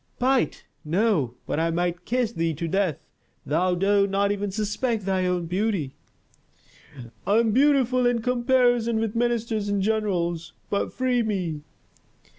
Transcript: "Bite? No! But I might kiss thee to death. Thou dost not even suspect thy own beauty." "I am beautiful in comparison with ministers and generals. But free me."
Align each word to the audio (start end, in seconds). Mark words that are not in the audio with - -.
"Bite? 0.17 0.65
No! 0.83 1.35
But 1.45 1.59
I 1.59 1.69
might 1.69 2.05
kiss 2.05 2.31
thee 2.31 2.55
to 2.55 2.67
death. 2.67 3.05
Thou 3.45 3.75
dost 3.75 4.09
not 4.09 4.31
even 4.31 4.49
suspect 4.49 5.05
thy 5.05 5.27
own 5.27 5.45
beauty." 5.45 5.93
"I 7.27 7.37
am 7.37 7.51
beautiful 7.51 8.07
in 8.07 8.23
comparison 8.23 8.97
with 8.99 9.15
ministers 9.15 9.69
and 9.69 9.79
generals. 9.79 10.53
But 10.71 10.91
free 10.91 11.21
me." 11.21 11.61